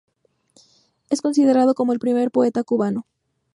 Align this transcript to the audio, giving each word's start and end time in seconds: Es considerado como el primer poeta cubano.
Es 1.11 1.21
considerado 1.21 1.75
como 1.75 1.93
el 1.93 1.99
primer 1.99 2.31
poeta 2.31 2.63
cubano. 2.63 3.05